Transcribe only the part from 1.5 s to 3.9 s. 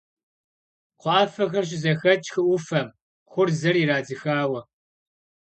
щызэхэтщ хы Ӏуфэм, хъурзэр